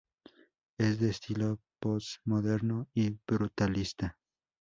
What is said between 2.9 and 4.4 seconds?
y brutalista.